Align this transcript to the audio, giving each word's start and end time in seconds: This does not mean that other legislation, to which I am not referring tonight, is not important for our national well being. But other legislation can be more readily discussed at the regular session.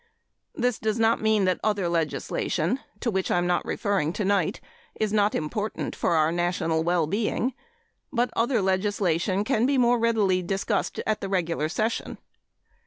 This 0.55 0.79
does 0.79 0.97
not 0.97 1.21
mean 1.21 1.45
that 1.45 1.59
other 1.63 1.87
legislation, 1.87 2.79
to 3.01 3.11
which 3.11 3.29
I 3.29 3.37
am 3.37 3.45
not 3.45 3.63
referring 3.65 4.13
tonight, 4.13 4.59
is 4.99 5.13
not 5.13 5.35
important 5.35 5.95
for 5.95 6.15
our 6.15 6.31
national 6.31 6.81
well 6.83 7.05
being. 7.05 7.53
But 8.11 8.31
other 8.35 8.63
legislation 8.63 9.43
can 9.43 9.67
be 9.67 9.77
more 9.77 9.99
readily 9.99 10.41
discussed 10.41 10.99
at 11.05 11.21
the 11.21 11.29
regular 11.29 11.69
session. 11.69 12.17